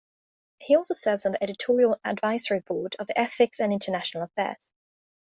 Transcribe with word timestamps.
He 0.57 0.75
also 0.75 0.95
serves 0.95 1.27
on 1.27 1.33
the 1.33 1.43
editorial 1.43 1.99
advisory 2.03 2.61
board 2.61 2.95
of 2.97 3.05
the 3.05 3.15
"Ethics 3.19 3.59
and 3.59 3.71
International 3.71 4.23
Affairs". 4.23 4.71